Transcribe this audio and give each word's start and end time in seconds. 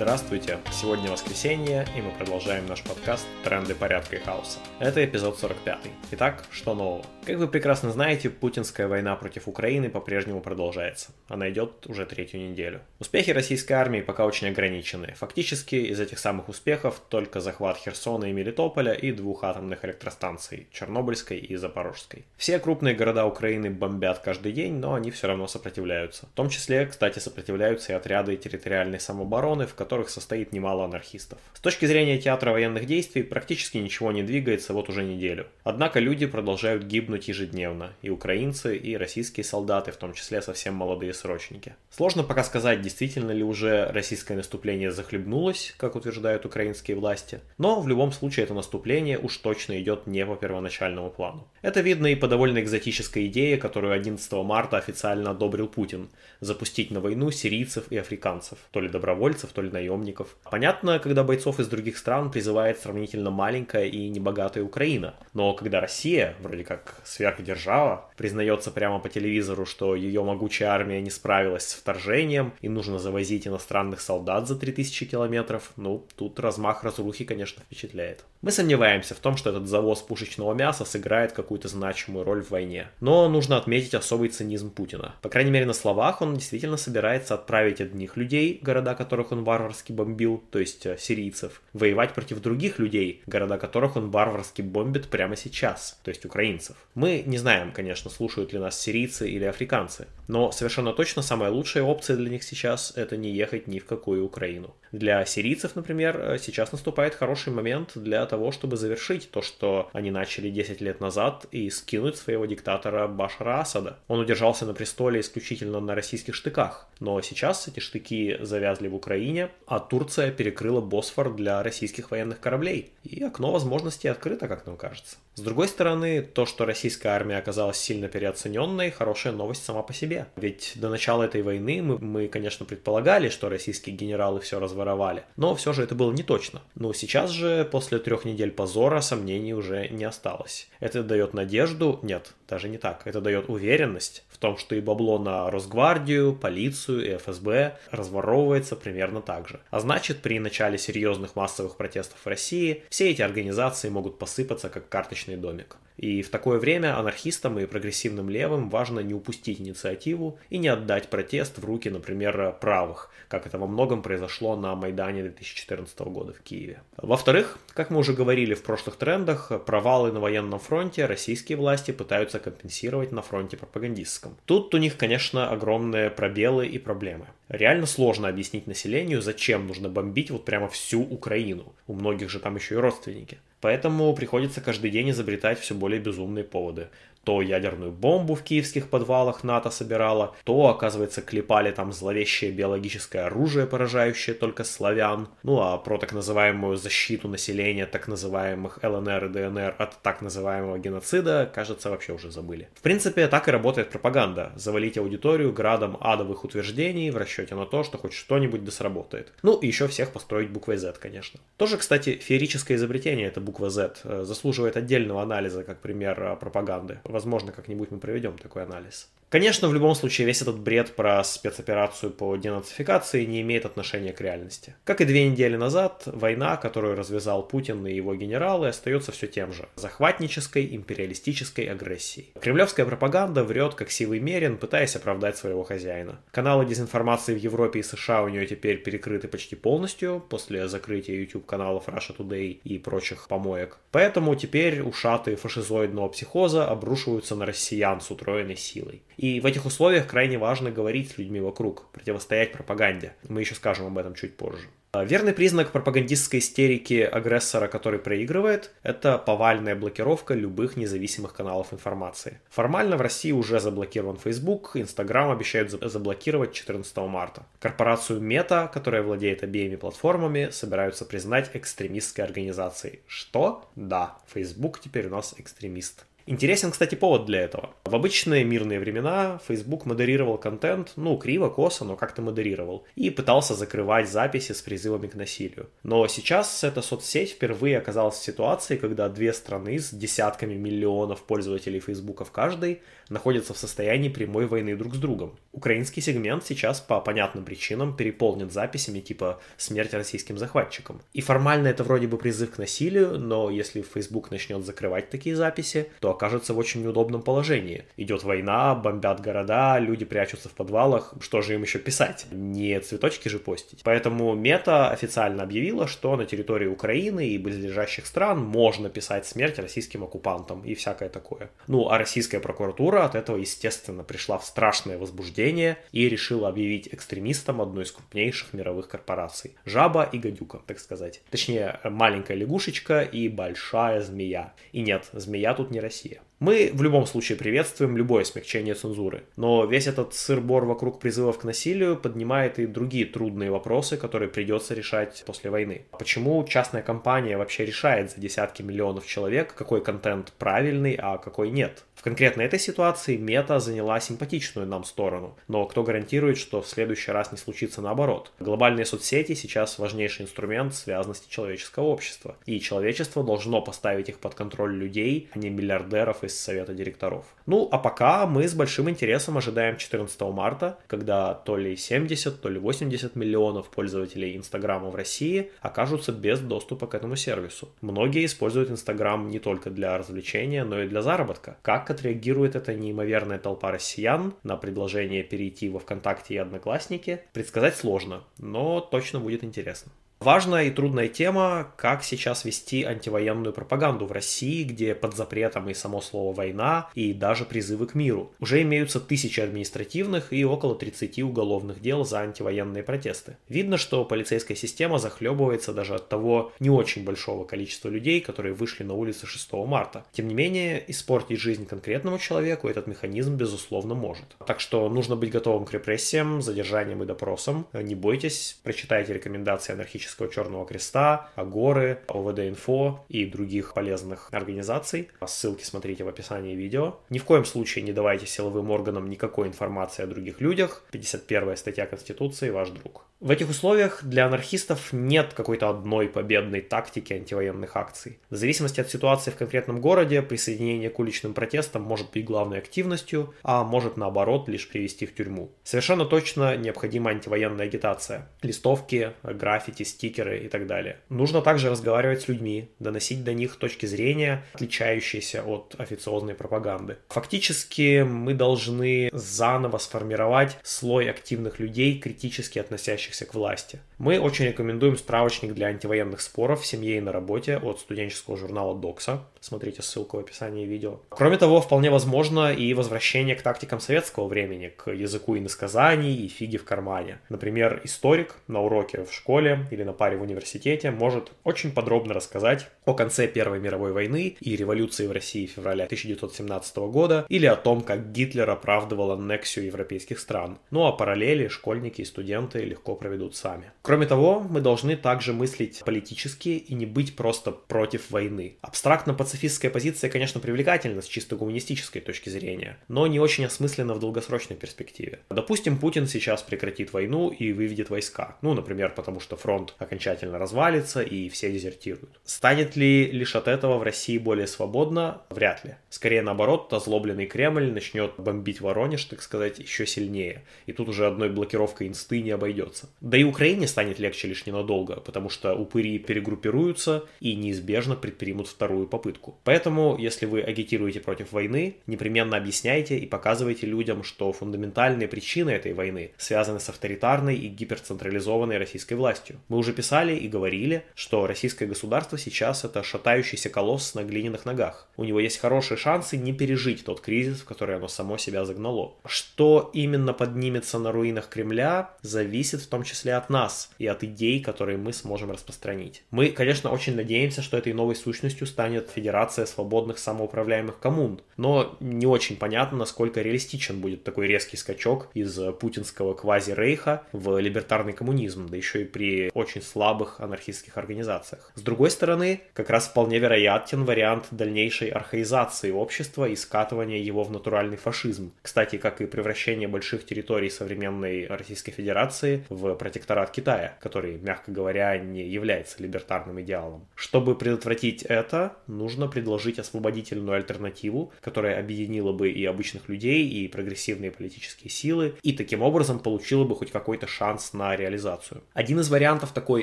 Здравствуйте! 0.00 0.58
Сегодня 0.70 1.10
воскресенье, 1.10 1.84
и 1.96 2.00
мы 2.00 2.12
продолжаем 2.12 2.66
наш 2.66 2.84
подкаст 2.84 3.26
«Тренды 3.42 3.74
порядка 3.74 4.14
и 4.14 4.20
хаоса». 4.20 4.60
Это 4.78 5.04
эпизод 5.04 5.40
45. 5.40 5.76
Итак, 6.12 6.44
что 6.52 6.76
нового? 6.76 7.04
Как 7.26 7.36
вы 7.36 7.48
прекрасно 7.48 7.90
знаете, 7.90 8.30
путинская 8.30 8.86
война 8.86 9.16
против 9.16 9.48
Украины 9.48 9.90
по-прежнему 9.90 10.40
продолжается. 10.40 11.10
Она 11.26 11.50
идет 11.50 11.88
уже 11.88 12.06
третью 12.06 12.40
неделю. 12.48 12.80
Успехи 13.00 13.32
российской 13.32 13.72
армии 13.72 14.00
пока 14.00 14.24
очень 14.24 14.48
ограничены. 14.48 15.14
Фактически 15.16 15.74
из 15.74 15.98
этих 15.98 16.20
самых 16.20 16.48
успехов 16.48 17.02
только 17.08 17.40
захват 17.40 17.76
Херсона 17.76 18.26
и 18.26 18.32
Мелитополя 18.32 18.92
и 18.92 19.10
двух 19.10 19.42
атомных 19.42 19.84
электростанций– 19.84 20.68
Чернобыльской 20.72 21.38
и 21.38 21.56
Запорожской. 21.56 22.24
Все 22.36 22.60
крупные 22.60 22.94
города 22.94 23.26
Украины 23.26 23.68
бомбят 23.68 24.20
каждый 24.20 24.52
день, 24.52 24.74
но 24.74 24.94
они 24.94 25.10
все 25.10 25.26
равно 25.26 25.48
сопротивляются. 25.48 26.26
В 26.26 26.36
том 26.36 26.50
числе, 26.50 26.86
кстати, 26.86 27.18
сопротивляются 27.18 27.92
и 27.92 27.96
отряды 27.96 28.36
территориальной 28.36 29.00
самообороны, 29.00 29.66
в 29.66 29.74
которых 29.74 29.87
состоит 30.08 30.52
немало 30.52 30.84
анархистов. 30.84 31.38
С 31.54 31.60
точки 31.60 31.86
зрения 31.86 32.18
театра 32.18 32.52
военных 32.52 32.86
действий 32.86 33.22
практически 33.22 33.78
ничего 33.78 34.12
не 34.12 34.22
двигается 34.22 34.72
вот 34.72 34.88
уже 34.88 35.04
неделю. 35.04 35.46
Однако 35.64 35.98
люди 35.98 36.26
продолжают 36.26 36.84
гибнуть 36.84 37.28
ежедневно, 37.28 37.92
и 38.02 38.10
украинцы, 38.10 38.76
и 38.76 38.96
российские 38.96 39.44
солдаты, 39.44 39.90
в 39.90 39.96
том 39.96 40.12
числе 40.12 40.42
совсем 40.42 40.74
молодые 40.74 41.14
срочники. 41.14 41.74
Сложно 41.90 42.22
пока 42.22 42.44
сказать, 42.44 42.82
действительно 42.82 43.32
ли 43.32 43.42
уже 43.42 43.86
российское 43.86 44.34
наступление 44.34 44.90
захлебнулось, 44.90 45.74
как 45.76 45.96
утверждают 45.96 46.44
украинские 46.44 46.96
власти, 46.96 47.40
но 47.58 47.80
в 47.80 47.88
любом 47.88 48.12
случае 48.12 48.44
это 48.44 48.54
наступление 48.54 49.18
уж 49.18 49.36
точно 49.38 49.80
идет 49.80 50.06
не 50.06 50.24
по 50.26 50.36
первоначальному 50.36 51.10
плану. 51.10 51.48
Это 51.62 51.80
видно 51.80 52.06
и 52.08 52.14
по 52.14 52.28
довольно 52.28 52.60
экзотической 52.60 53.26
идее, 53.26 53.56
которую 53.56 53.92
11 53.92 54.32
марта 54.44 54.76
официально 54.76 55.30
одобрил 55.30 55.68
Путин– 55.68 56.08
запустить 56.40 56.90
на 56.90 57.00
войну 57.00 57.30
сирийцев 57.30 57.86
и 57.90 57.96
африканцев, 57.96 58.58
то 58.70 58.80
ли 58.80 58.88
добровольцев, 58.88 59.50
то 59.52 59.62
ли 59.62 59.70
наемников. 59.78 60.36
Понятно, 60.44 60.98
когда 60.98 61.24
бойцов 61.24 61.60
из 61.60 61.68
других 61.68 61.96
стран 61.96 62.30
призывает 62.30 62.78
сравнительно 62.78 63.30
маленькая 63.30 63.86
и 63.86 64.08
небогатая 64.08 64.64
Украина. 64.64 65.14
Но 65.34 65.54
когда 65.54 65.80
Россия, 65.80 66.34
вроде 66.40 66.64
как 66.64 66.96
сверхдержава, 67.04 68.10
признается 68.16 68.70
прямо 68.70 68.98
по 68.98 69.08
телевизору, 69.08 69.64
что 69.66 69.94
ее 69.94 70.22
могучая 70.22 70.70
армия 70.70 71.00
не 71.00 71.10
справилась 71.10 71.68
с 71.68 71.74
вторжением 71.74 72.52
и 72.60 72.68
нужно 72.68 72.98
завозить 72.98 73.46
иностранных 73.46 74.00
солдат 74.00 74.48
за 74.48 74.56
3000 74.56 75.06
километров, 75.06 75.72
ну, 75.76 76.06
тут 76.16 76.40
размах 76.40 76.84
разрухи, 76.84 77.24
конечно, 77.24 77.62
впечатляет. 77.62 78.24
Мы 78.40 78.52
сомневаемся 78.52 79.14
в 79.14 79.18
том, 79.18 79.36
что 79.36 79.50
этот 79.50 79.66
завоз 79.66 80.00
пушечного 80.00 80.54
мяса 80.54 80.84
сыграет 80.84 81.32
какую-то 81.32 81.68
значимую 81.68 82.24
роль 82.24 82.42
в 82.42 82.50
войне. 82.50 82.88
Но 83.00 83.28
нужно 83.28 83.56
отметить 83.56 83.94
особый 83.94 84.28
цинизм 84.28 84.70
Путина. 84.70 85.14
По 85.22 85.28
крайней 85.28 85.50
мере, 85.50 85.66
на 85.66 85.72
словах 85.72 86.22
он 86.22 86.34
действительно 86.34 86.76
собирается 86.76 87.34
отправить 87.34 87.80
одних 87.80 88.16
людей, 88.16 88.60
города 88.62 88.94
которых 88.94 89.32
он 89.32 89.44
варварски 89.44 89.67
варварски 89.68 89.92
бомбил, 89.92 90.42
то 90.50 90.58
есть 90.58 90.86
э, 90.86 90.96
сирийцев, 90.98 91.60
воевать 91.74 92.14
против 92.14 92.40
других 92.40 92.78
людей, 92.78 93.22
города 93.26 93.58
которых 93.58 93.96
он 93.96 94.10
варварски 94.10 94.62
бомбит 94.62 95.08
прямо 95.08 95.36
сейчас, 95.36 95.98
то 96.02 96.10
есть 96.10 96.24
украинцев. 96.24 96.76
Мы 96.94 97.22
не 97.26 97.38
знаем, 97.38 97.72
конечно, 97.72 98.10
слушают 98.10 98.52
ли 98.52 98.58
нас 98.58 98.80
сирийцы 98.80 99.28
или 99.28 99.44
африканцы, 99.44 100.06
но 100.26 100.52
совершенно 100.52 100.92
точно 100.92 101.22
самая 101.22 101.50
лучшая 101.50 101.84
опция 101.84 102.16
для 102.16 102.30
них 102.30 102.42
сейчас 102.42 102.92
это 102.96 103.16
не 103.16 103.30
ехать 103.30 103.66
ни 103.66 103.78
в 103.78 103.84
какую 103.84 104.24
Украину. 104.24 104.74
Для 104.92 105.24
сирийцев, 105.26 105.76
например, 105.76 106.18
э, 106.18 106.38
сейчас 106.38 106.72
наступает 106.72 107.14
хороший 107.14 107.52
момент 107.52 107.92
для 107.94 108.24
того, 108.26 108.52
чтобы 108.52 108.76
завершить 108.76 109.30
то, 109.30 109.42
что 109.42 109.90
они 109.92 110.10
начали 110.10 110.50
10 110.50 110.80
лет 110.80 111.00
назад 111.00 111.46
и 111.52 111.68
скинуть 111.70 112.16
своего 112.16 112.46
диктатора 112.46 113.06
Башара 113.06 113.60
Асада. 113.60 113.98
Он 114.08 114.20
удержался 114.20 114.64
на 114.64 114.74
престоле 114.74 115.20
исключительно 115.20 115.80
на 115.80 115.94
российских 115.94 116.34
штыках, 116.34 116.88
но 117.00 117.20
сейчас 117.20 117.68
эти 117.68 117.80
штыки 117.80 118.38
завязли 118.40 118.88
в 118.88 118.94
Украине, 118.94 119.50
а 119.66 119.80
Турция 119.80 120.30
перекрыла 120.30 120.80
Босфор 120.80 121.34
для 121.34 121.62
российских 121.62 122.10
военных 122.10 122.40
кораблей. 122.40 122.92
И 123.04 123.22
окно 123.22 123.52
возможностей 123.52 124.08
открыто, 124.08 124.48
как 124.48 124.66
нам 124.66 124.76
кажется. 124.76 125.16
С 125.34 125.40
другой 125.40 125.68
стороны, 125.68 126.22
то, 126.22 126.46
что 126.46 126.64
российская 126.64 127.10
армия 127.10 127.36
оказалась 127.36 127.76
сильно 127.76 128.08
переоцененной, 128.08 128.90
хорошая 128.90 129.32
новость 129.32 129.64
сама 129.64 129.82
по 129.82 129.92
себе. 129.92 130.26
Ведь 130.36 130.72
до 130.74 130.88
начала 130.88 131.22
этой 131.22 131.42
войны 131.42 131.80
мы, 131.80 131.98
мы 131.98 132.28
конечно, 132.28 132.66
предполагали, 132.66 133.28
что 133.28 133.48
российские 133.48 133.94
генералы 133.94 134.40
все 134.40 134.58
разворовали, 134.58 135.22
но 135.36 135.54
все 135.54 135.72
же 135.72 135.84
это 135.84 135.94
было 135.94 136.10
не 136.12 136.24
точно. 136.24 136.60
Но 136.74 136.92
сейчас 136.92 137.30
же, 137.30 137.64
после 137.70 138.00
трех 138.00 138.24
недель 138.24 138.50
позора, 138.50 139.00
сомнений 139.00 139.54
уже 139.54 139.88
не 139.88 140.04
осталось. 140.04 140.68
Это 140.80 141.04
дает 141.04 141.34
надежду, 141.34 142.00
нет, 142.02 142.34
даже 142.48 142.68
не 142.68 142.78
так, 142.78 143.02
это 143.04 143.20
дает 143.20 143.48
уверенность 143.48 144.24
в 144.28 144.38
том, 144.38 144.56
что 144.56 144.74
и 144.74 144.80
бабло 144.80 145.18
на 145.18 145.50
Росгвардию, 145.50 146.34
полицию 146.34 147.06
и 147.06 147.16
ФСБ 147.16 147.78
разворовывается 147.92 148.74
примерно 148.74 149.20
так 149.20 149.37
же. 149.46 149.60
А 149.70 149.78
значит, 149.80 150.22
при 150.22 150.40
начале 150.40 150.78
серьезных 150.78 151.36
массовых 151.36 151.76
протестов 151.76 152.18
в 152.18 152.26
России 152.26 152.82
все 152.88 153.10
эти 153.10 153.22
организации 153.22 153.90
могут 153.90 154.18
посыпаться 154.18 154.70
как 154.70 154.88
карточный 154.88 155.36
домик. 155.36 155.76
И 155.98 156.22
в 156.22 156.30
такое 156.30 156.60
время 156.60 156.96
анархистам 156.96 157.58
и 157.58 157.66
прогрессивным 157.66 158.30
левым 158.30 158.70
важно 158.70 159.00
не 159.00 159.14
упустить 159.14 159.60
инициативу 159.60 160.38
и 160.48 160.56
не 160.56 160.68
отдать 160.68 161.10
протест 161.10 161.58
в 161.58 161.64
руки, 161.64 161.88
например, 161.90 162.56
правых, 162.60 163.10
как 163.26 163.46
это 163.46 163.58
во 163.58 163.66
многом 163.66 164.02
произошло 164.02 164.54
на 164.54 164.76
Майдане 164.76 165.22
2014 165.22 165.98
года 166.00 166.32
в 166.32 166.40
Киеве. 166.40 166.82
Во-вторых, 166.96 167.58
как 167.74 167.90
мы 167.90 167.98
уже 167.98 168.12
говорили 168.12 168.54
в 168.54 168.62
прошлых 168.62 168.94
трендах, 168.94 169.50
провалы 169.66 170.12
на 170.12 170.20
военном 170.20 170.60
фронте 170.60 171.04
российские 171.06 171.58
власти 171.58 171.90
пытаются 171.90 172.38
компенсировать 172.38 173.10
на 173.10 173.20
фронте 173.20 173.56
пропагандистском. 173.56 174.36
Тут 174.44 174.72
у 174.74 174.78
них, 174.78 174.96
конечно, 174.96 175.50
огромные 175.50 176.10
пробелы 176.10 176.68
и 176.68 176.78
проблемы. 176.78 177.26
Реально 177.48 177.86
сложно 177.86 178.28
объяснить 178.28 178.68
населению, 178.68 179.20
зачем 179.20 179.66
нужно 179.66 179.88
бомбить 179.88 180.30
вот 180.30 180.44
прямо 180.44 180.68
всю 180.68 181.02
Украину. 181.02 181.74
У 181.88 181.94
многих 181.94 182.30
же 182.30 182.38
там 182.38 182.54
еще 182.54 182.76
и 182.76 182.78
родственники. 182.78 183.38
Поэтому 183.60 184.14
приходится 184.14 184.60
каждый 184.60 184.90
день 184.90 185.10
изобретать 185.10 185.58
все 185.58 185.74
более 185.74 186.00
безумные 186.00 186.44
поводы 186.44 186.88
то 187.28 187.42
ядерную 187.42 187.92
бомбу 187.92 188.34
в 188.34 188.42
киевских 188.42 188.88
подвалах 188.88 189.44
НАТО 189.44 189.68
собирала, 189.68 190.34
то, 190.44 190.68
оказывается, 190.68 191.20
клепали 191.20 191.70
там 191.72 191.92
зловещее 191.92 192.50
биологическое 192.50 193.26
оружие, 193.26 193.66
поражающее 193.66 194.34
только 194.34 194.64
славян. 194.64 195.28
Ну 195.42 195.60
а 195.60 195.76
про 195.76 195.98
так 195.98 196.14
называемую 196.14 196.78
защиту 196.78 197.28
населения 197.28 197.84
так 197.84 198.08
называемых 198.08 198.78
ЛНР 198.82 199.26
и 199.26 199.28
ДНР 199.28 199.74
от 199.76 200.00
так 200.00 200.22
называемого 200.22 200.78
геноцида, 200.78 201.52
кажется, 201.54 201.90
вообще 201.90 202.14
уже 202.14 202.30
забыли. 202.30 202.70
В 202.74 202.80
принципе, 202.80 203.28
так 203.28 203.46
и 203.46 203.50
работает 203.50 203.90
пропаганда. 203.90 204.52
Завалить 204.56 204.96
аудиторию 204.96 205.52
градом 205.52 205.98
адовых 206.00 206.44
утверждений 206.44 207.10
в 207.10 207.18
расчете 207.18 207.54
на 207.54 207.66
то, 207.66 207.84
что 207.84 207.98
хоть 207.98 208.14
что-нибудь 208.14 208.64
да 208.64 208.70
сработает. 208.70 209.34
Ну 209.42 209.58
и 209.58 209.66
еще 209.66 209.86
всех 209.86 210.12
построить 210.12 210.48
буквой 210.48 210.78
Z, 210.78 210.94
конечно. 210.98 211.40
Тоже, 211.58 211.76
кстати, 211.76 212.16
феерическое 212.16 212.78
изобретение, 212.78 213.28
эта 213.28 213.42
буква 213.42 213.68
Z, 213.68 213.96
э, 214.04 214.22
заслуживает 214.24 214.78
отдельного 214.78 215.20
анализа 215.20 215.62
как 215.62 215.82
пример 215.82 216.22
э, 216.22 216.36
пропаганды 216.36 217.00
возможно, 217.18 217.50
как-нибудь 217.50 217.90
мы 217.90 217.98
проведем 217.98 218.38
такой 218.38 218.62
анализ. 218.62 219.08
Конечно, 219.30 219.68
в 219.68 219.74
любом 219.74 219.94
случае, 219.94 220.26
весь 220.26 220.40
этот 220.40 220.58
бред 220.58 220.96
про 220.96 221.22
спецоперацию 221.22 222.10
по 222.10 222.34
денацификации 222.36 223.26
не 223.26 223.42
имеет 223.42 223.66
отношения 223.66 224.14
к 224.14 224.22
реальности. 224.22 224.74
Как 224.84 225.02
и 225.02 225.04
две 225.04 225.28
недели 225.28 225.54
назад, 225.56 226.04
война, 226.06 226.56
которую 226.56 226.96
развязал 226.96 227.46
Путин 227.46 227.86
и 227.86 227.92
его 227.92 228.14
генералы, 228.14 228.68
остается 228.68 229.12
все 229.12 229.26
тем 229.26 229.52
же– 229.52 229.68
захватнической, 229.76 230.74
империалистической 230.74 231.66
агрессией. 231.66 232.32
Кремлевская 232.40 232.86
пропаганда 232.86 233.44
врет, 233.44 233.74
как 233.74 233.90
сивый 233.90 234.18
мерин, 234.18 234.56
пытаясь 234.56 234.96
оправдать 234.96 235.36
своего 235.36 235.62
хозяина. 235.62 236.20
Каналы 236.30 236.64
дезинформации 236.64 237.34
в 237.34 237.38
Европе 237.38 237.80
и 237.80 237.82
США 237.82 238.22
у 238.22 238.28
нее 238.28 238.46
теперь 238.46 238.78
перекрыты 238.82 239.28
почти 239.28 239.56
полностью 239.56 240.24
после 240.26 240.68
закрытия 240.68 241.16
YouTube-каналов 241.16 241.86
Russia 241.88 242.16
Today 242.16 242.58
и 242.64 242.78
прочих 242.78 243.28
помоек. 243.28 243.76
Поэтому 243.90 244.34
теперь 244.36 244.80
ушаты 244.80 245.36
фашизоидного 245.36 246.08
психоза 246.08 246.66
обрушиваются 246.66 247.34
на 247.34 247.44
россиян 247.44 248.00
с 248.00 248.10
утроенной 248.10 248.56
силой. 248.56 249.02
И 249.18 249.40
в 249.40 249.46
этих 249.46 249.66
условиях 249.66 250.06
крайне 250.06 250.38
важно 250.38 250.70
говорить 250.70 251.10
с 251.10 251.18
людьми 251.18 251.40
вокруг, 251.40 251.90
противостоять 251.90 252.52
пропаганде. 252.52 253.14
Мы 253.28 253.40
еще 253.40 253.56
скажем 253.56 253.88
об 253.88 253.98
этом 253.98 254.14
чуть 254.14 254.36
позже. 254.36 254.68
А 254.92 255.04
верный 255.04 255.34
признак 255.34 255.70
пропагандистской 255.70 256.38
истерики 256.38 257.02
агрессора, 257.02 257.68
который 257.68 257.98
проигрывает, 257.98 258.70
это 258.82 259.18
повальная 259.18 259.76
блокировка 259.76 260.32
любых 260.32 260.76
независимых 260.76 261.34
каналов 261.34 261.74
информации. 261.74 262.40
Формально 262.48 262.96
в 262.96 263.02
России 263.02 263.32
уже 263.32 263.60
заблокирован 263.60 264.16
Facebook, 264.16 264.76
Instagram 264.76 265.30
обещают 265.30 265.72
заблокировать 265.72 266.54
14 266.54 266.96
марта. 266.98 267.44
Корпорацию 267.60 268.22
Meta, 268.22 268.72
которая 268.72 269.02
владеет 269.02 269.42
обеими 269.42 269.76
платформами, 269.76 270.48
собираются 270.52 271.04
признать 271.04 271.50
экстремистской 271.52 272.24
организацией. 272.24 273.00
Что? 273.06 273.68
Да, 273.76 274.16
Facebook 274.32 274.80
теперь 274.80 275.08
у 275.08 275.10
нас 275.10 275.34
экстремист. 275.36 276.06
Интересен, 276.30 276.72
кстати, 276.72 276.94
повод 276.94 277.24
для 277.24 277.40
этого. 277.40 277.70
В 277.86 277.94
обычные 277.94 278.44
мирные 278.44 278.78
времена 278.78 279.40
Facebook 279.48 279.86
модерировал 279.86 280.36
контент, 280.36 280.92
ну, 280.96 281.16
криво, 281.16 281.48
косо, 281.48 281.86
но 281.86 281.96
как-то 281.96 282.20
модерировал, 282.20 282.84
и 282.96 283.08
пытался 283.08 283.54
закрывать 283.54 284.10
записи 284.10 284.52
с 284.52 284.60
призывами 284.60 285.06
к 285.06 285.14
насилию. 285.14 285.70
Но 285.82 286.06
сейчас 286.06 286.62
эта 286.64 286.82
соцсеть 286.82 287.30
впервые 287.30 287.78
оказалась 287.78 288.16
в 288.16 288.22
ситуации, 288.22 288.76
когда 288.76 289.08
две 289.08 289.32
страны 289.32 289.78
с 289.78 289.90
десятками 289.90 290.54
миллионов 290.54 291.22
пользователей 291.22 291.80
Facebook 291.80 292.26
в 292.26 292.30
каждой 292.30 292.82
находятся 293.08 293.54
в 293.54 293.58
состоянии 293.58 294.10
прямой 294.10 294.44
войны 294.44 294.76
друг 294.76 294.96
с 294.96 294.98
другом. 294.98 295.38
Украинский 295.52 296.02
сегмент 296.02 296.44
сейчас 296.44 296.78
по 296.78 297.00
понятным 297.00 297.46
причинам 297.46 297.96
переполнен 297.96 298.50
записями 298.50 299.00
типа 299.00 299.40
«Смерть 299.56 299.94
российским 299.94 300.36
захватчикам». 300.36 301.00
И 301.14 301.22
формально 301.22 301.68
это 301.68 301.84
вроде 301.84 302.06
бы 302.06 302.18
призыв 302.18 302.50
к 302.50 302.58
насилию, 302.58 303.18
но 303.18 303.48
если 303.48 303.80
Facebook 303.80 304.30
начнет 304.30 304.62
закрывать 304.62 305.08
такие 305.08 305.34
записи, 305.34 305.90
то 306.00 306.17
окажется 306.18 306.52
в 306.52 306.58
очень 306.58 306.82
неудобном 306.82 307.22
положении. 307.22 307.84
Идет 307.96 308.24
война, 308.24 308.74
бомбят 308.74 309.20
города, 309.20 309.78
люди 309.78 310.04
прячутся 310.04 310.48
в 310.48 310.52
подвалах, 310.52 311.14
что 311.20 311.42
же 311.42 311.54
им 311.54 311.62
еще 311.62 311.78
писать? 311.78 312.26
Не 312.32 312.80
цветочки 312.80 313.28
же 313.28 313.38
постить. 313.38 313.82
Поэтому 313.84 314.34
Мета 314.34 314.90
официально 314.90 315.44
объявила, 315.44 315.86
что 315.86 316.16
на 316.16 316.26
территории 316.26 316.66
Украины 316.66 317.28
и 317.28 317.38
близлежащих 317.38 318.06
стран 318.06 318.44
можно 318.44 318.90
писать 318.90 319.26
смерть 319.26 319.58
российским 319.58 320.02
оккупантам 320.02 320.62
и 320.64 320.74
всякое 320.74 321.08
такое. 321.08 321.50
Ну, 321.68 321.88
а 321.88 321.98
российская 321.98 322.40
прокуратура 322.40 323.04
от 323.04 323.14
этого, 323.14 323.36
естественно, 323.36 324.02
пришла 324.02 324.38
в 324.38 324.44
страшное 324.44 324.98
возбуждение 324.98 325.78
и 325.92 326.08
решила 326.08 326.48
объявить 326.48 326.88
экстремистом 326.92 327.60
одной 327.60 327.84
из 327.84 327.92
крупнейших 327.92 328.52
мировых 328.54 328.88
корпораций. 328.88 329.54
Жаба 329.64 330.08
и 330.10 330.18
гадюка, 330.18 330.58
так 330.66 330.80
сказать. 330.80 331.20
Точнее, 331.30 331.78
маленькая 331.84 332.36
лягушечка 332.36 333.02
и 333.02 333.28
большая 333.28 334.00
змея. 334.00 334.54
И 334.72 334.80
нет, 334.80 335.08
змея 335.12 335.54
тут 335.54 335.70
не 335.70 335.80
Россия. 335.80 336.07
you. 336.08 336.27
Мы 336.40 336.70
в 336.72 336.82
любом 336.82 337.04
случае 337.04 337.36
приветствуем 337.36 337.96
любое 337.96 338.22
смягчение 338.22 338.74
цензуры, 338.74 339.24
но 339.34 339.64
весь 339.64 339.88
этот 339.88 340.14
сыр-бор 340.14 340.66
вокруг 340.66 341.00
призывов 341.00 341.38
к 341.38 341.44
насилию 341.44 341.96
поднимает 341.96 342.60
и 342.60 342.66
другие 342.66 343.06
трудные 343.06 343.50
вопросы, 343.50 343.96
которые 343.96 344.28
придется 344.28 344.72
решать 344.72 345.24
после 345.26 345.50
войны. 345.50 345.86
Почему 345.98 346.44
частная 346.44 346.82
компания 346.82 347.36
вообще 347.36 347.64
решает 347.64 348.12
за 348.12 348.20
десятки 348.20 348.62
миллионов 348.62 349.04
человек, 349.04 349.52
какой 349.52 349.82
контент 349.82 350.32
правильный, 350.38 350.94
а 350.94 351.18
какой 351.18 351.50
нет? 351.50 351.84
В 351.98 352.02
конкретно 352.04 352.42
этой 352.42 352.60
ситуации 352.60 353.16
мета 353.16 353.58
заняла 353.58 353.98
симпатичную 353.98 354.68
нам 354.68 354.84
сторону, 354.84 355.36
но 355.48 355.66
кто 355.66 355.82
гарантирует, 355.82 356.38
что 356.38 356.62
в 356.62 356.68
следующий 356.68 357.10
раз 357.10 357.32
не 357.32 357.38
случится 357.38 357.82
наоборот? 357.82 358.30
Глобальные 358.38 358.86
соцсети 358.86 359.34
сейчас 359.34 359.80
важнейший 359.80 360.26
инструмент 360.26 360.76
связанности 360.76 361.28
человеческого 361.28 361.86
общества, 361.86 362.36
и 362.46 362.60
человечество 362.60 363.24
должно 363.24 363.60
поставить 363.60 364.10
их 364.10 364.20
под 364.20 364.36
контроль 364.36 364.76
людей, 364.76 365.28
а 365.32 365.40
не 365.40 365.50
миллиардеров 365.50 366.22
из 366.28 366.38
совета 366.38 366.72
директоров. 366.72 367.26
Ну, 367.46 367.68
а 367.72 367.78
пока 367.78 368.26
мы 368.26 368.46
с 368.46 368.54
большим 368.54 368.88
интересом 368.88 369.36
ожидаем 369.36 369.76
14 369.76 370.20
марта, 370.20 370.78
когда 370.86 371.34
то 371.34 371.56
ли 371.56 371.76
70, 371.76 372.40
то 372.40 372.48
ли 372.48 372.58
80 372.58 373.16
миллионов 373.16 373.70
пользователей 373.70 374.36
Инстаграма 374.36 374.90
в 374.90 374.94
России 374.94 375.50
окажутся 375.60 376.12
без 376.12 376.38
доступа 376.40 376.86
к 376.86 376.94
этому 376.94 377.16
сервису. 377.16 377.70
Многие 377.80 378.24
используют 378.24 378.70
Инстаграм 378.70 379.28
не 379.28 379.40
только 379.40 379.70
для 379.70 379.98
развлечения, 379.98 380.64
но 380.64 380.82
и 380.82 380.88
для 380.88 381.02
заработка. 381.02 381.56
Как 381.62 381.90
отреагирует 381.90 382.54
эта 382.54 382.74
неимоверная 382.74 383.38
толпа 383.38 383.72
россиян 383.72 384.34
на 384.44 384.56
предложение 384.56 385.24
перейти 385.24 385.68
во 385.68 385.80
ВКонтакте 385.80 386.34
и 386.34 386.38
Одноклассники, 386.38 387.22
предсказать 387.32 387.76
сложно, 387.76 388.22
но 388.38 388.80
точно 388.80 389.20
будет 389.20 389.42
интересно. 389.42 389.90
Важная 390.20 390.64
и 390.64 390.70
трудная 390.70 391.06
тема, 391.06 391.72
как 391.76 392.02
сейчас 392.02 392.44
вести 392.44 392.82
антивоенную 392.82 393.52
пропаганду 393.52 394.04
в 394.04 394.10
России, 394.10 394.64
где 394.64 394.96
под 394.96 395.14
запретом 395.14 395.70
и 395.70 395.74
само 395.74 396.00
слово 396.00 396.34
«война», 396.34 396.90
и 396.94 397.12
даже 397.12 397.44
призывы 397.44 397.86
к 397.86 397.94
миру. 397.94 398.32
Уже 398.40 398.62
имеются 398.62 398.98
тысячи 398.98 399.38
административных 399.38 400.32
и 400.32 400.44
около 400.44 400.74
30 400.74 401.20
уголовных 401.20 401.80
дел 401.80 402.04
за 402.04 402.18
антивоенные 402.18 402.82
протесты. 402.82 403.36
Видно, 403.48 403.76
что 403.76 404.04
полицейская 404.04 404.56
система 404.56 404.98
захлебывается 404.98 405.72
даже 405.72 405.94
от 405.94 406.08
того 406.08 406.52
не 406.58 406.68
очень 406.68 407.04
большого 407.04 407.44
количества 407.44 407.88
людей, 407.88 408.20
которые 408.20 408.54
вышли 408.54 408.82
на 408.82 408.94
улицы 408.94 409.24
6 409.26 409.52
марта. 409.52 410.04
Тем 410.10 410.26
не 410.26 410.34
менее, 410.34 410.84
испортить 410.90 411.38
жизнь 411.38 411.64
конкретному 411.66 412.18
человеку 412.18 412.66
этот 412.66 412.88
механизм 412.88 413.36
безусловно 413.36 413.94
может. 413.94 414.36
Так 414.44 414.58
что 414.58 414.88
нужно 414.88 415.14
быть 415.14 415.30
готовым 415.30 415.64
к 415.64 415.72
репрессиям, 415.72 416.42
задержаниям 416.42 417.04
и 417.04 417.06
допросам. 417.06 417.68
Не 417.72 417.94
бойтесь, 417.94 418.58
прочитайте 418.64 419.12
рекомендации 419.12 419.74
анархических 419.74 420.07
Политического 420.08 420.28
Черного 420.28 420.66
Креста, 420.66 421.30
Агоры, 421.34 422.00
ОВД-Инфо 422.08 423.00
и 423.08 423.26
других 423.26 423.74
полезных 423.74 424.28
организаций. 424.32 425.10
Ссылки 425.26 425.64
смотрите 425.64 426.04
в 426.04 426.08
описании 426.08 426.54
видео. 426.54 426.96
Ни 427.10 427.18
в 427.18 427.24
коем 427.24 427.44
случае 427.44 427.84
не 427.84 427.92
давайте 427.92 428.26
силовым 428.26 428.70
органам 428.70 429.10
никакой 429.10 429.48
информации 429.48 430.02
о 430.02 430.06
других 430.06 430.40
людях. 430.40 430.84
51 430.92 431.56
статья 431.56 431.86
Конституции 431.86 432.50
«Ваш 432.50 432.70
друг». 432.70 433.07
В 433.20 433.32
этих 433.32 433.50
условиях 433.50 434.04
для 434.04 434.26
анархистов 434.26 434.92
нет 434.92 435.32
какой-то 435.34 435.68
одной 435.68 436.08
победной 436.08 436.60
тактики 436.60 437.12
антивоенных 437.12 437.76
акций. 437.76 438.20
В 438.30 438.36
зависимости 438.36 438.80
от 438.80 438.88
ситуации 438.90 439.32
в 439.32 439.34
конкретном 439.34 439.80
городе, 439.80 440.22
присоединение 440.22 440.88
к 440.88 441.00
уличным 441.00 441.34
протестам 441.34 441.82
может 441.82 442.12
быть 442.12 442.24
главной 442.24 442.58
активностью, 442.58 443.34
а 443.42 443.64
может 443.64 443.96
наоборот 443.96 444.48
лишь 444.48 444.68
привести 444.68 445.04
в 445.04 445.16
тюрьму. 445.16 445.50
Совершенно 445.64 446.04
точно 446.04 446.56
необходима 446.56 447.10
антивоенная 447.10 447.66
агитация. 447.66 448.28
Листовки, 448.42 449.14
граффити, 449.24 449.82
стикеры 449.82 450.44
и 450.44 450.48
так 450.48 450.68
далее. 450.68 450.98
Нужно 451.08 451.42
также 451.42 451.70
разговаривать 451.70 452.22
с 452.22 452.28
людьми, 452.28 452.70
доносить 452.78 453.24
до 453.24 453.34
них 453.34 453.56
точки 453.56 453.86
зрения, 453.86 454.44
отличающиеся 454.54 455.42
от 455.42 455.74
официозной 455.76 456.34
пропаганды. 456.34 456.98
Фактически 457.08 458.02
мы 458.02 458.34
должны 458.34 459.10
заново 459.12 459.78
сформировать 459.78 460.56
слой 460.62 461.10
активных 461.10 461.58
людей, 461.58 461.98
критически 461.98 462.60
относящихся 462.60 463.07
относящихся 463.08 463.26
к 463.26 463.34
власти. 463.34 463.80
Мы 463.98 464.20
очень 464.20 464.46
рекомендуем 464.46 464.96
справочник 464.96 465.54
для 465.54 465.68
антивоенных 465.68 466.20
споров 466.20 466.62
в 466.62 466.66
семье 466.66 466.98
и 466.98 467.00
на 467.00 467.12
работе 467.12 467.56
от 467.56 467.80
студенческого 467.80 468.36
журнала 468.36 468.78
Докса. 468.78 469.24
Смотрите 469.40 469.82
ссылку 469.82 470.16
в 470.16 470.20
описании 470.20 470.66
видео. 470.66 471.00
Кроме 471.08 471.36
того, 471.36 471.60
вполне 471.60 471.90
возможно 471.90 472.52
и 472.52 472.74
возвращение 472.74 473.34
к 473.34 473.42
тактикам 473.42 473.80
советского 473.80 474.28
времени, 474.28 474.72
к 474.76 474.90
языку 474.90 475.36
иносказаний 475.36 476.14
и 476.14 476.28
фиги 476.28 476.58
в 476.58 476.64
кармане. 476.64 477.18
Например, 477.28 477.80
историк 477.84 478.36
на 478.46 478.60
уроке 478.60 479.04
в 479.04 479.12
школе 479.12 479.66
или 479.70 479.82
на 479.84 479.92
паре 479.92 480.16
в 480.16 480.22
университете 480.22 480.90
может 480.90 481.32
очень 481.44 481.72
подробно 481.72 482.14
рассказать 482.14 482.68
о 482.84 482.94
конце 482.94 483.26
Первой 483.26 483.58
мировой 483.58 483.92
войны 483.92 484.36
и 484.40 484.56
революции 484.56 485.06
в 485.06 485.12
России 485.12 485.46
февраля 485.46 485.84
1917 485.84 486.76
года 486.76 487.26
или 487.28 487.46
о 487.46 487.56
том, 487.56 487.80
как 487.80 488.12
Гитлер 488.12 488.48
оправдывал 488.48 489.12
аннексию 489.12 489.66
европейских 489.66 490.18
стран. 490.18 490.58
Ну 490.70 490.86
а 490.86 490.92
параллели 490.92 491.48
школьники 491.48 492.02
и 492.02 492.04
студенты 492.04 492.60
легко 492.60 492.94
проведут 492.98 493.36
сами. 493.36 493.72
Кроме 493.82 494.06
того, 494.06 494.40
мы 494.40 494.60
должны 494.60 494.96
также 494.96 495.32
мыслить 495.32 495.82
политически 495.84 496.50
и 496.50 496.74
не 496.74 496.86
быть 496.86 497.16
просто 497.16 497.52
против 497.52 498.10
войны. 498.10 498.56
Абстрактно-пацифистская 498.62 499.70
позиция, 499.70 500.10
конечно, 500.10 500.40
привлекательна 500.40 501.02
с 501.02 501.06
чисто 501.06 501.36
гуманистической 501.36 502.02
точки 502.02 502.28
зрения, 502.28 502.78
но 502.88 503.06
не 503.06 503.20
очень 503.20 503.44
осмысленно 503.44 503.94
в 503.94 504.00
долгосрочной 504.00 504.56
перспективе. 504.56 505.20
Допустим, 505.30 505.78
Путин 505.78 506.06
сейчас 506.06 506.42
прекратит 506.42 506.92
войну 506.92 507.30
и 507.30 507.52
выведет 507.52 507.90
войска. 507.90 508.36
Ну, 508.42 508.54
например, 508.54 508.92
потому 508.94 509.20
что 509.20 509.36
фронт 509.36 509.74
окончательно 509.78 510.38
развалится 510.38 511.02
и 511.02 511.28
все 511.28 511.50
дезертируют. 511.52 512.20
Станет 512.24 512.76
ли 512.76 513.10
лишь 513.10 513.36
от 513.36 513.48
этого 513.48 513.78
в 513.78 513.82
России 513.82 514.18
более 514.18 514.46
свободно? 514.46 515.22
Вряд 515.30 515.64
ли. 515.64 515.76
Скорее 515.90 516.22
наоборот, 516.22 516.72
озлобленный 516.72 517.26
Кремль 517.26 517.72
начнет 517.72 518.12
бомбить 518.18 518.60
Воронеж, 518.60 519.04
так 519.04 519.22
сказать, 519.22 519.58
еще 519.58 519.86
сильнее. 519.86 520.44
И 520.66 520.72
тут 520.72 520.88
уже 520.88 521.06
одной 521.06 521.28
блокировкой 521.30 521.88
инсты 521.88 522.22
не 522.22 522.30
обойдется. 522.30 522.87
Да 523.00 523.16
и 523.16 523.24
Украине 523.24 523.66
станет 523.66 523.98
легче 523.98 524.28
лишь 524.28 524.46
ненадолго, 524.46 524.96
потому 525.00 525.30
что 525.30 525.54
упыри 525.54 525.98
перегруппируются 525.98 527.04
и 527.20 527.34
неизбежно 527.34 527.96
предпримут 527.96 528.48
вторую 528.48 528.86
попытку. 528.86 529.38
Поэтому, 529.44 529.96
если 529.98 530.26
вы 530.26 530.40
агитируете 530.40 531.00
против 531.00 531.32
войны, 531.32 531.76
непременно 531.86 532.36
объясняйте 532.36 532.98
и 532.98 533.06
показывайте 533.06 533.66
людям, 533.66 534.02
что 534.02 534.32
фундаментальные 534.32 535.08
причины 535.08 535.50
этой 535.50 535.72
войны 535.72 536.12
связаны 536.16 536.60
с 536.60 536.68
авторитарной 536.68 537.36
и 537.36 537.48
гиперцентрализованной 537.48 538.58
российской 538.58 538.94
властью. 538.94 539.40
Мы 539.48 539.58
уже 539.58 539.72
писали 539.72 540.16
и 540.16 540.28
говорили, 540.28 540.84
что 540.94 541.26
российское 541.26 541.66
государство 541.66 542.18
сейчас 542.18 542.64
это 542.64 542.82
шатающийся 542.82 543.50
колосс 543.50 543.94
на 543.94 544.02
глиняных 544.02 544.44
ногах. 544.44 544.88
У 544.96 545.04
него 545.04 545.20
есть 545.20 545.38
хорошие 545.38 545.78
шансы 545.78 546.16
не 546.16 546.32
пережить 546.32 546.84
тот 546.84 547.00
кризис, 547.00 547.40
в 547.40 547.44
который 547.44 547.76
оно 547.76 547.88
само 547.88 548.18
себя 548.18 548.44
загнало. 548.44 548.94
Что 549.06 549.70
именно 549.72 550.12
поднимется 550.12 550.78
на 550.78 550.92
руинах 550.92 551.28
Кремля, 551.28 551.90
зависит 552.02 552.60
в 552.62 552.68
том 552.68 552.77
том 552.78 552.84
числе 552.84 553.14
от 553.14 553.28
нас 553.28 553.70
и 553.78 553.88
от 553.88 554.04
идей, 554.04 554.40
которые 554.40 554.78
мы 554.78 554.92
сможем 554.92 555.32
распространить. 555.32 556.04
Мы, 556.12 556.28
конечно, 556.28 556.70
очень 556.70 556.94
надеемся, 556.94 557.42
что 557.42 557.56
этой 557.56 557.72
новой 557.72 557.96
сущностью 557.96 558.46
станет 558.46 558.88
Федерация 558.94 559.46
свободных 559.46 559.98
самоуправляемых 559.98 560.78
коммун, 560.78 561.20
но 561.36 561.76
не 561.80 562.06
очень 562.06 562.36
понятно, 562.36 562.78
насколько 562.78 563.20
реалистичен 563.20 563.80
будет 563.80 564.04
такой 564.04 564.28
резкий 564.28 564.56
скачок 564.56 565.08
из 565.12 565.36
путинского 565.60 566.14
квази-рейха 566.14 567.02
в 567.10 567.40
либертарный 567.40 567.92
коммунизм, 567.92 568.48
да 568.48 568.56
еще 568.56 568.82
и 568.82 568.84
при 568.84 569.32
очень 569.34 569.62
слабых 569.62 570.20
анархистских 570.20 570.78
организациях. 570.78 571.50
С 571.56 571.62
другой 571.62 571.90
стороны, 571.90 572.42
как 572.54 572.70
раз 572.70 572.86
вполне 572.86 573.18
вероятен 573.18 573.84
вариант 573.84 574.26
дальнейшей 574.30 574.90
архаизации 574.90 575.72
общества 575.72 576.28
и 576.28 576.36
скатывания 576.36 576.98
его 576.98 577.24
в 577.24 577.32
натуральный 577.32 577.76
фашизм. 577.76 578.30
Кстати, 578.40 578.76
как 578.76 579.00
и 579.00 579.06
превращение 579.06 579.66
больших 579.66 580.06
территорий 580.06 580.48
современной 580.50 581.26
Российской 581.26 581.72
Федерации 581.72 582.44
в 582.48 582.67
протекторат 582.74 583.30
Китая, 583.30 583.76
который, 583.80 584.18
мягко 584.18 584.50
говоря, 584.52 584.96
не 584.98 585.26
является 585.28 585.82
либертарным 585.82 586.40
идеалом. 586.40 586.86
Чтобы 586.94 587.36
предотвратить 587.36 588.02
это, 588.02 588.56
нужно 588.66 589.08
предложить 589.08 589.58
освободительную 589.58 590.36
альтернативу, 590.36 591.12
которая 591.20 591.58
объединила 591.58 592.12
бы 592.12 592.30
и 592.30 592.44
обычных 592.44 592.88
людей, 592.88 593.28
и 593.28 593.48
прогрессивные 593.48 594.10
политические 594.10 594.70
силы, 594.70 595.14
и 595.22 595.32
таким 595.32 595.62
образом 595.62 595.98
получила 595.98 596.44
бы 596.44 596.54
хоть 596.54 596.70
какой-то 596.70 597.06
шанс 597.06 597.52
на 597.52 597.76
реализацию. 597.76 598.42
Один 598.54 598.80
из 598.80 598.88
вариантов 598.88 599.32
такой 599.32 599.62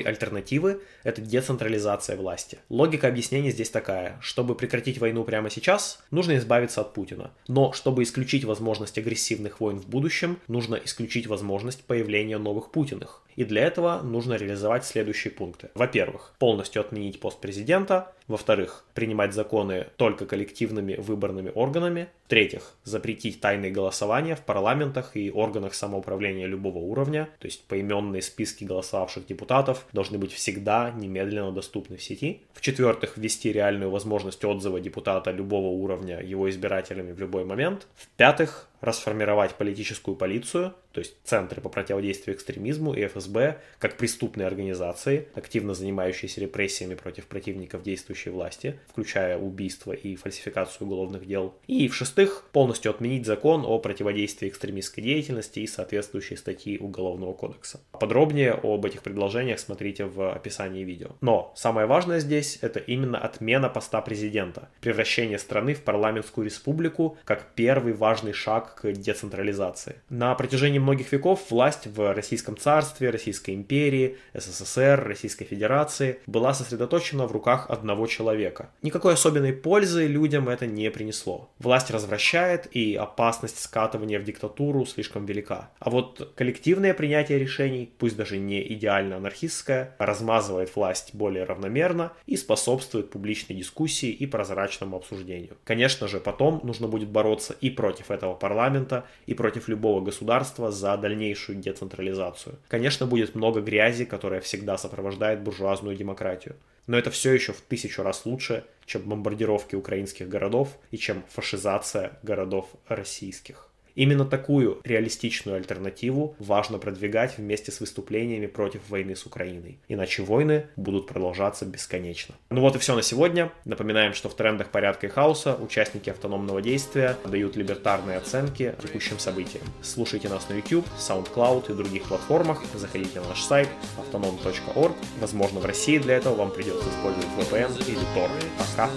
альтернативы– 0.00 0.80
это 1.02 1.20
децентрализация 1.20 2.16
власти. 2.16 2.58
Логика 2.68 3.08
объяснения 3.08 3.50
здесь 3.50 3.70
такая. 3.70 4.18
Чтобы 4.20 4.54
прекратить 4.54 4.98
войну 4.98 5.24
прямо 5.24 5.50
сейчас, 5.50 6.02
нужно 6.10 6.36
избавиться 6.36 6.80
от 6.80 6.94
Путина. 6.94 7.32
Но 7.48 7.72
чтобы 7.72 8.02
исключить 8.02 8.44
возможность 8.44 8.98
агрессивных 8.98 9.60
войн 9.60 9.78
в 9.78 9.88
будущем, 9.88 10.38
нужно 10.48 10.76
исключить 10.76 11.26
возможность 11.26 11.84
появления 11.84 12.38
новых 12.38 12.70
Путиных. 12.86 13.22
И 13.36 13.44
для 13.44 13.64
этого 13.64 14.00
нужно 14.02 14.34
реализовать 14.34 14.84
следующие 14.84 15.32
пункты. 15.32 15.70
Во-первых, 15.74 16.32
полностью 16.38 16.80
отменить 16.80 17.20
пост 17.20 17.40
президента. 17.40 18.12
Во-вторых, 18.28 18.84
принимать 18.94 19.34
законы 19.34 19.86
только 19.96 20.26
коллективными 20.26 20.94
выборными 20.94 21.52
органами. 21.54 22.08
В-третьих, 22.24 22.74
запретить 22.82 23.40
тайные 23.40 23.70
голосования 23.70 24.34
в 24.34 24.40
парламентах 24.40 25.16
и 25.16 25.30
органах 25.30 25.74
самоуправления 25.74 26.46
любого 26.46 26.78
уровня. 26.78 27.28
То 27.38 27.46
есть 27.46 27.64
поименные 27.68 28.22
списки 28.22 28.64
голосовавших 28.64 29.26
депутатов 29.26 29.86
должны 29.92 30.18
быть 30.18 30.32
всегда 30.32 30.90
немедленно 30.90 31.52
доступны 31.52 31.96
в 31.98 32.02
сети. 32.02 32.42
В-четвертых, 32.52 33.16
ввести 33.16 33.52
реальную 33.52 33.90
возможность 33.90 34.44
отзыва 34.44 34.80
депутата 34.80 35.30
любого 35.30 35.68
уровня 35.68 36.20
его 36.20 36.50
избирателями 36.50 37.12
в 37.12 37.20
любой 37.20 37.44
момент. 37.44 37.86
В-пятых, 37.94 38.68
расформировать 38.80 39.54
политическую 39.54 40.16
полицию, 40.16 40.74
то 40.92 41.00
есть 41.00 41.16
центры 41.24 41.60
по 41.60 41.68
противодействию 41.68 42.36
экстремизму 42.36 42.94
и 42.94 43.06
ФСБ, 43.06 43.60
как 43.78 43.96
преступные 43.96 44.46
организации, 44.46 45.28
активно 45.34 45.74
занимающиеся 45.74 46.40
репрессиями 46.40 46.94
против 46.94 47.26
противников 47.26 47.82
действующей 48.16 48.30
власти, 48.30 48.78
включая 48.88 49.38
убийства 49.38 49.92
и 49.92 50.16
фальсификацию 50.16 50.86
уголовных 50.86 51.26
дел. 51.26 51.54
И, 51.66 51.88
в-шестых, 51.88 52.44
полностью 52.52 52.90
отменить 52.90 53.26
закон 53.26 53.64
о 53.64 53.78
противодействии 53.78 54.48
экстремистской 54.48 55.04
деятельности 55.04 55.60
и 55.60 55.66
соответствующие 55.66 56.36
статьи 56.36 56.78
Уголовного 56.78 57.32
кодекса. 57.34 57.80
Подробнее 57.92 58.52
об 58.52 58.84
этих 58.84 59.02
предложениях 59.02 59.58
смотрите 59.58 60.04
в 60.04 60.32
описании 60.32 60.84
видео. 60.84 61.10
Но 61.20 61.52
самое 61.56 61.86
важное 61.86 62.20
здесь 62.20 62.58
это 62.62 62.80
именно 62.80 63.18
отмена 63.18 63.68
поста 63.68 64.00
президента, 64.00 64.68
превращение 64.80 65.38
страны 65.38 65.74
в 65.74 65.82
парламентскую 65.82 66.44
республику 66.44 67.18
как 67.24 67.54
первый 67.54 67.92
важный 67.92 68.32
шаг 68.32 68.80
к 68.80 68.92
децентрализации. 68.92 69.96
На 70.08 70.34
протяжении 70.34 70.78
многих 70.78 71.12
веков 71.12 71.50
власть 71.50 71.86
в 71.86 72.14
Российском 72.14 72.56
царстве, 72.56 73.10
Российской 73.10 73.54
империи, 73.54 74.16
СССР, 74.34 75.04
Российской 75.06 75.44
Федерации 75.44 76.20
была 76.26 76.54
сосредоточена 76.54 77.26
в 77.26 77.32
руках 77.32 77.66
одного 77.68 78.05
человека. 78.06 78.70
Никакой 78.82 79.14
особенной 79.14 79.52
пользы 79.52 80.06
людям 80.06 80.48
это 80.48 80.66
не 80.66 80.90
принесло. 80.90 81.50
Власть 81.58 81.90
развращает, 81.90 82.68
и 82.70 82.94
опасность 82.94 83.58
скатывания 83.60 84.18
в 84.18 84.24
диктатуру 84.24 84.86
слишком 84.86 85.26
велика. 85.26 85.70
А 85.78 85.90
вот 85.90 86.32
коллективное 86.36 86.94
принятие 86.94 87.38
решений, 87.38 87.90
пусть 87.98 88.16
даже 88.16 88.38
не 88.38 88.60
идеально 88.74 89.16
анархистское, 89.16 89.94
размазывает 89.98 90.74
власть 90.76 91.14
более 91.14 91.44
равномерно 91.44 92.12
и 92.26 92.36
способствует 92.36 93.10
публичной 93.10 93.56
дискуссии 93.56 94.10
и 94.10 94.26
прозрачному 94.26 94.96
обсуждению. 94.96 95.56
Конечно 95.64 96.08
же, 96.08 96.20
потом 96.20 96.60
нужно 96.62 96.88
будет 96.88 97.08
бороться 97.08 97.54
и 97.60 97.70
против 97.70 98.10
этого 98.10 98.34
парламента, 98.34 99.04
и 99.26 99.34
против 99.34 99.68
любого 99.68 100.00
государства 100.00 100.70
за 100.70 100.96
дальнейшую 100.96 101.58
децентрализацию. 101.58 102.58
Конечно, 102.68 103.06
будет 103.06 103.34
много 103.34 103.60
грязи, 103.60 104.04
которая 104.04 104.40
всегда 104.40 104.78
сопровождает 104.78 105.42
буржуазную 105.42 105.96
демократию. 105.96 106.56
Но 106.86 106.96
это 106.96 107.10
все 107.10 107.32
еще 107.32 107.52
в 107.52 107.60
тысячу 107.60 108.02
раз 108.02 108.26
лучше, 108.26 108.64
чем 108.84 109.02
бомбардировки 109.02 109.74
украинских 109.74 110.28
городов 110.28 110.78
и 110.90 110.98
чем 110.98 111.24
фашизация 111.28 112.18
городов 112.22 112.68
российских. 112.86 113.70
Именно 113.96 114.26
такую 114.26 114.80
реалистичную 114.84 115.56
альтернативу 115.56 116.36
важно 116.38 116.78
продвигать 116.78 117.38
вместе 117.38 117.72
с 117.72 117.80
выступлениями 117.80 118.46
против 118.46 118.88
войны 118.90 119.16
с 119.16 119.24
Украиной. 119.24 119.78
Иначе 119.88 120.22
войны 120.22 120.66
будут 120.76 121.06
продолжаться 121.06 121.64
бесконечно. 121.64 122.34
Ну 122.50 122.60
вот 122.60 122.76
и 122.76 122.78
все 122.78 122.94
на 122.94 123.02
сегодня. 123.02 123.50
Напоминаем, 123.64 124.12
что 124.12 124.28
в 124.28 124.34
трендах 124.34 124.68
порядка 124.68 125.06
и 125.06 125.10
хаоса 125.10 125.54
участники 125.54 126.10
автономного 126.10 126.60
действия 126.60 127.16
дают 127.24 127.56
либертарные 127.56 128.18
оценки 128.18 128.74
текущим 128.82 129.18
событиям. 129.18 129.64
Слушайте 129.82 130.28
нас 130.28 130.46
на 130.50 130.54
YouTube, 130.54 130.86
SoundCloud 130.98 131.72
и 131.72 131.74
других 131.74 132.02
платформах. 132.04 132.62
Заходите 132.74 133.20
на 133.20 133.28
наш 133.28 133.42
сайт 133.42 133.68
autonom.org. 133.98 134.94
Возможно, 135.20 135.60
в 135.60 135.64
России 135.64 135.96
для 135.96 136.16
этого 136.16 136.34
вам 136.34 136.50
придется 136.50 136.86
использовать 136.90 137.26
VPN 137.38 137.88
или 137.88 138.00
Tor. 138.14 138.30
Пока! 138.58 138.90